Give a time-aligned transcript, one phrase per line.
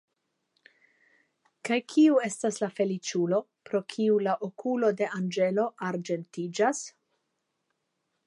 [1.67, 6.81] Kaj kiu estas la feliĉulo, pro kiu la okulo de anĝelo arĝentiĝas?